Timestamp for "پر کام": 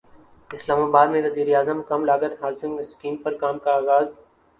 3.23-3.59